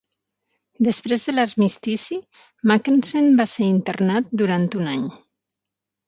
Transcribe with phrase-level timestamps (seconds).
[0.85, 2.15] Després de l'Armistici,
[2.71, 5.05] Mackensen va ser internat durant un any.